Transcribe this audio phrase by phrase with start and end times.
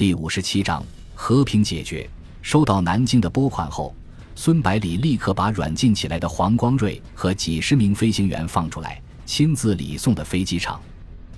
[0.00, 0.82] 第五十七章
[1.14, 2.08] 和平解决。
[2.40, 3.94] 收到南京的拨款后，
[4.34, 10.80] 孙百里立刻把软禁起来的黄光瑞和几十名飞行员放出来，亲自礼送的飞机场。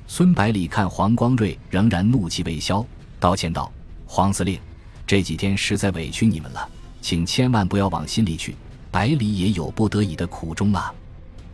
[0.06, 2.86] 孙百里看黄光瑞仍然怒气未消，
[3.18, 3.68] 道歉道
[4.06, 4.60] ：“黄司令，
[5.04, 6.64] 这几天实在委屈你们了，
[7.00, 8.54] 请千万不要往心里去。
[8.92, 10.94] 百里也有不得已的苦衷啊。”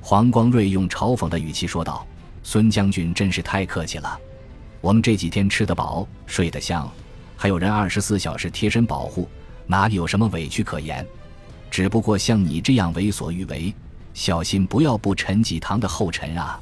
[0.03, 2.07] 黄光瑞用嘲讽的语气说道
[2.45, 4.21] ：“孙将军真是太客气了。”
[4.81, 6.89] 我们这几天吃得饱，睡得香，
[7.37, 9.29] 还有人二十四小时贴身保护，
[9.67, 11.07] 哪里有什么委屈可言？
[11.71, 13.75] 只不过像你这样为所欲为，
[14.15, 16.59] 小心不要步陈济棠的后尘啊！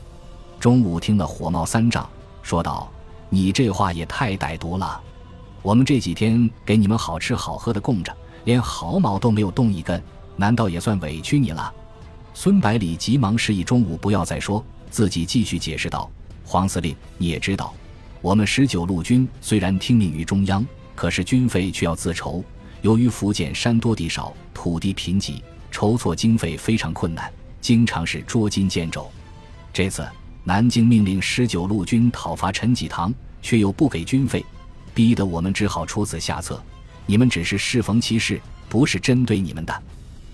[0.59, 2.09] 中午听了火冒三丈，
[2.43, 2.91] 说道
[3.29, 5.01] ：“你这话也太歹毒了！
[5.63, 10.03] 我们这几天给你们好吃好喝的供着，连毫毛都没有动一根，
[10.37, 11.73] 难道也算委屈你了？”
[12.33, 16.11] 孙百里急忙示意中午不要再说，自己继续解释道
[16.45, 17.73] ：“黄司令，你也知道。”
[18.27, 20.67] 我们十九路军虽然听命于中央，
[20.97, 22.43] 可是军费却要自筹。
[22.83, 29.09] 由于福建山多地少，土地贫瘠，筹措经费非常困难，经常是捉襟见肘。
[29.73, 30.05] 这次
[30.43, 34.45] 南京命令十九路军讨伐陈济棠，却又不给军费，
[34.93, 36.61] 逼得我们只好出此下策。
[37.07, 39.83] 你们只是适逢其事，不是针对你们的。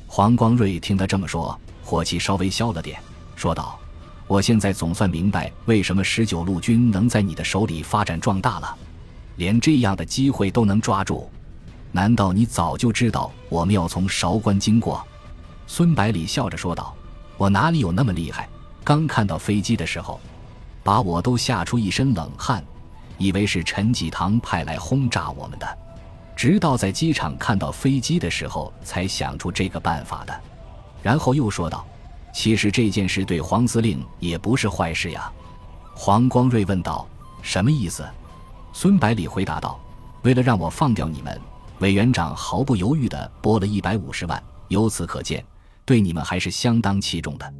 [0.06, 2.98] 黄光瑞听他这么说，火气稍微消了点，
[3.36, 3.78] 说道。
[4.32, 8.76] 我现在总算明白为什么十九路军能在你的手里发展壮大了，
[9.36, 11.28] 连这样的机会都能抓住。
[11.90, 15.06] 难道你早就知道我们要从韶关经过？
[15.66, 16.94] 孙百里笑着说道
[17.36, 18.48] ：“我哪里有那么厉害？
[18.82, 20.18] 刚看到飞机的时候，
[20.82, 22.64] 把我都吓出一身冷汗，
[23.18, 25.78] 以为是陈济棠派来轰炸我们的。
[26.34, 30.34] 直到在机场看到飞机的时候，才想出这个办法的。”
[31.04, 31.86] 然后又说道。
[32.32, 35.30] 其实这件事对黄司令也不是坏事呀，
[35.94, 37.06] 黄光瑞问道
[37.42, 38.04] ：“什么意思？”
[38.72, 39.78] 孙百里回答道
[40.24, 41.38] ：“为了让我放掉你们，
[41.80, 44.42] 委员长毫不犹豫地拨了一百五十万。
[44.68, 45.44] 由此可见，
[45.84, 47.54] 对你们还是相当器重的。”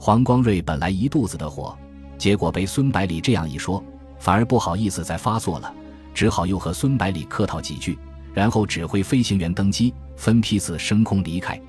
[0.00, 1.76] 黄光瑞本来一肚子的火，
[2.16, 3.82] 结果被孙百里这样一说，
[4.18, 5.72] 反而不好意思再发作了，
[6.12, 7.96] 只好又和孙百里客套几句，
[8.34, 11.60] 然后指挥飞行员登机，分批次升空离开。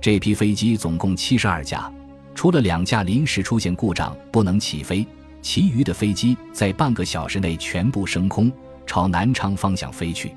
[0.00, 1.92] 这批飞机总共七十二架，
[2.38, 5.04] 除了两架临时出现故障不能起飞，
[5.42, 8.48] 其余的飞机在半个小时内全部升空，
[8.86, 10.32] 朝南昌方向飞去。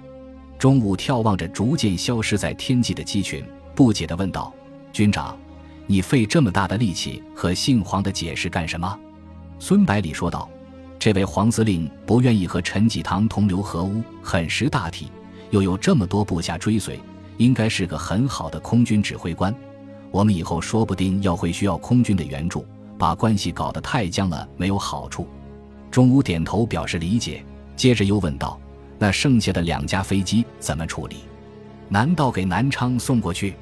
[0.58, 3.46] 中午眺望着逐渐消失在天际的机群，
[3.76, 4.52] 不解地问道
[4.92, 5.38] ：“军长，
[5.86, 9.00] 你费这么大的力气和姓黄的解释干什么？”
[9.60, 10.50] 孙百里说道
[10.98, 15.12] ：“这位黄司令不愿意和陈济棠同流合污，很识大体，
[15.52, 17.00] 又有这么多部下追随。”
[17.38, 19.56] 应该是个很好的空军指挥官，
[20.12, 22.66] 我们以后说不定要会需要空军的援助，
[23.00, 25.26] 把关系搞得太僵了没有好处。
[25.90, 27.44] 钟武点头表示理解，
[27.76, 28.60] 接着又问道
[29.00, 31.18] ：“那剩下的两架飞机怎么处理？
[31.90, 33.56] 难道给南昌送过去？”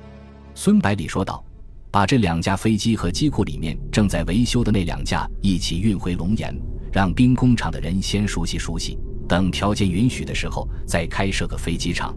[0.55, 1.43] 孙百里说道
[1.89, 6.55] ：“把这两架飞机和机库里面正在维修的那两架一起运回龙岩，
[6.91, 12.16] 让兵工厂的人先熟悉熟悉，等条件允许的时候再开设个飞机场。”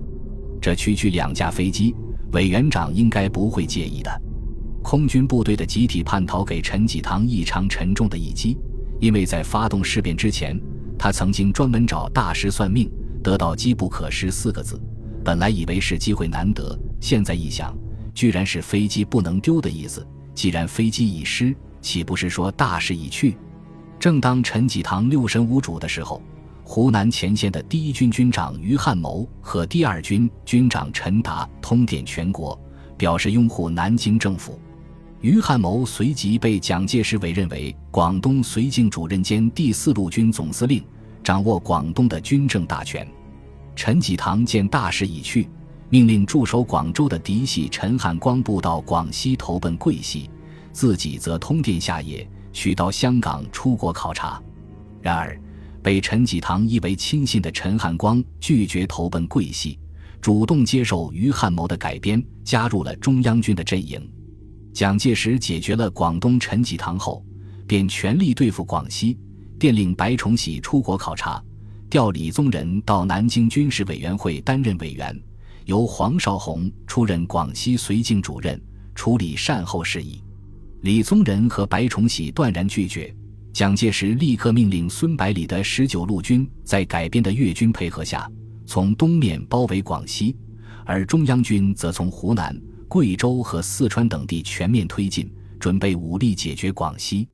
[0.61, 1.95] 这区区两架飞机，
[2.33, 4.23] 委员长应该不会介意的。
[4.83, 8.59] 空军部队的集体叛逃给陈济棠异常沉重的一击，
[9.01, 10.61] 因为在发动事变之前，
[10.99, 12.91] 他曾经专门找大师算命，
[13.23, 14.81] 得到“机不可失”四个字。
[15.25, 17.73] 本来以为是机会难得，现在一想，
[18.13, 20.05] 居然是飞机不能丢的意思。
[20.35, 23.37] 既然飞机已失，岂不是说大势已去？
[24.01, 26.21] 正当陈济棠六神无主的时候。
[26.65, 32.59] 湖南前线的第一军军长于汉谋和第二军军长陈达通电全国，
[32.97, 34.59] 表示拥护南京政府。
[35.21, 40.83] 于汉谋随即被蒋介石委任为广东绥靖主任兼第四路军总司令，
[41.23, 43.07] 掌握广东的军政大权。
[43.77, 45.49] 陈济棠见大势已去，
[45.91, 50.31] 命令驻守广州的嫡系陈汉光部到广西投奔桂系，
[50.73, 54.41] 自己则通电下野，取到香港出国考察。
[55.01, 55.42] 然而。
[55.83, 59.79] 被陈济棠依为亲信的陈汉光拒绝投奔桂系，
[60.21, 64.01] 主动接受于汉谋的改编，加入了中央军的阵营。
[64.73, 67.25] 蒋介石解决了广东陈济棠后，
[67.67, 69.19] 便全力对付广西，
[69.59, 71.43] 电令白崇禧出国考察，
[71.91, 75.21] 调李宗仁到南京军事委员会担任委员，
[75.67, 78.59] 由黄绍竑出任广西绥靖主任，
[78.95, 80.23] 处理善后事宜。
[80.83, 83.15] 李宗仁和白崇禧断然拒绝。
[83.53, 88.27] 蒋介石立刻命令孙百里的十九路军在改编的粤军配合下，
[88.65, 90.35] 从东面包围广西，
[90.87, 92.59] 而中央军则从湖南、
[92.89, 97.29] 贵州和四川等地全面推进，准备武力解决广西。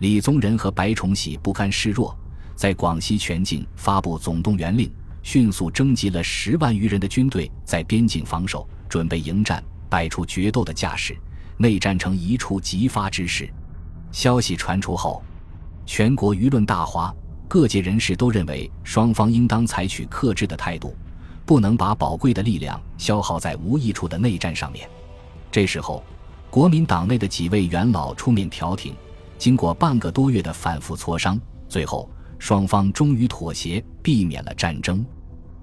[0.00, 2.14] 李宗仁和白崇禧不甘示弱，
[2.54, 11.16] 在广西全境发布总动员令，迅速征集了十万余人的军队，在边境防守，准备迎战，摆出决斗的架势，
[11.56, 13.48] 内战成一触即发之势。
[14.12, 15.24] 消息传出后，
[15.86, 17.14] 全国舆论大哗，
[17.46, 20.96] 各界人士都认为双方应当采取克制的态度，
[21.44, 24.88] 不能把宝贵的力量消耗在无益处的内战上面。
[25.50, 26.02] 这时候，
[26.50, 28.94] 国民党内的几位元老出面调停，
[29.38, 32.08] 经过半个多月的反复磋商，最后
[32.38, 35.04] 双方终于妥协，避免了战争。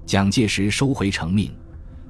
[0.05, 1.53] 蒋介石收回成命，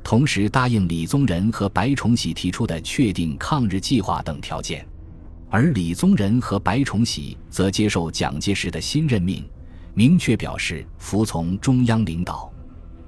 [0.04, 4.86] 同时答应李宗仁和白崇禧提出的确定抗日计划等条件。
[5.54, 9.44] 而李宗仁和白崇禧则接受蒋介石的新任命，
[9.94, 12.50] 明确表示服从中央领导。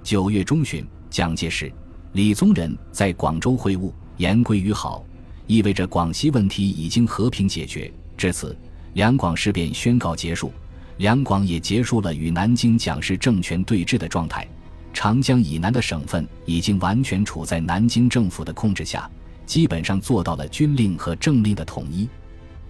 [0.03, 1.71] 九月中旬，蒋介石、
[2.11, 5.05] 李宗仁在广州会晤，言归于好，
[5.47, 7.89] 意味着广西问题已经和平解决。
[8.17, 8.53] 至此，
[8.95, 10.51] 两广事变宣告结束，
[10.97, 14.45] 两广也结束了与南京蒋氏政权对峙的状态。
[14.91, 19.09] 长江以南的省份已经完全处在南京政府的控制下，
[19.45, 22.05] 基本上做到了军令和政令的统一。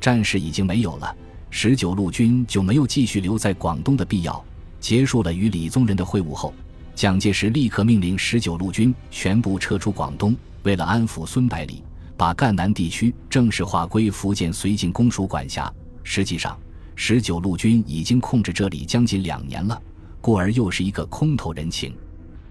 [0.03, 1.15] 战事已经没有了，
[1.49, 4.43] 十九路军就没有继续留在广东的必要。
[4.77, 6.53] 结束了与李宗仁的会晤后，
[6.93, 10.35] 蒋介石立刻命令十九路军全部撤出广东。
[10.63, 11.81] 为了安抚孙百里，
[12.17, 15.73] 把赣南地区正式划归福建绥靖公署管辖。
[16.03, 16.59] 实际上，
[16.97, 19.81] 十九路军已经控制这里将近两年了，
[20.19, 21.95] 故而又是一个空头人情。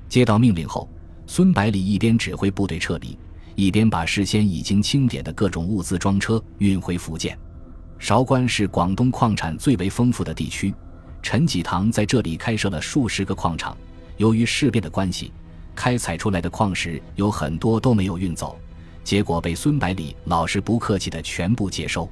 [0.09, 0.89] 接到命令后，
[1.27, 3.15] 孙百里一边指挥部队撤离。
[3.55, 7.39] 一边把事先已经清点的各种物资装车运回福建。
[7.99, 10.75] 韶关是广东矿产最为丰富的地区，
[11.23, 13.77] 陈济棠在这里开设了数十个矿场。
[14.17, 15.33] 由于事变的关系，
[15.75, 18.59] 开采出来的矿石有很多都没有运走，
[19.05, 22.09] 结果被孙百里老实不客气的全部接收。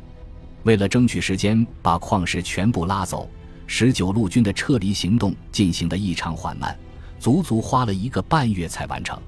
[0.63, 3.29] 为了争取时间把矿石全部拉走，
[3.67, 6.79] 十九路军的撤离行动进行得异常缓慢，
[7.19, 9.19] 足足花了一个半月才完成。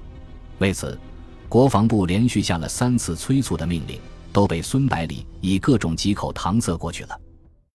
[0.59, 0.97] 为此。
[1.53, 3.99] 国防部连续下了三次催促的命令，
[4.31, 7.15] 都被孙百里以各种借口搪塞过去了。